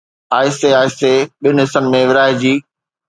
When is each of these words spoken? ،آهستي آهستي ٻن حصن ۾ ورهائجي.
،آهستي 0.37 0.69
آهستي 0.79 1.11
ٻن 1.41 1.57
حصن 1.65 1.85
۾ 1.97 2.03
ورهائجي. 2.09 2.55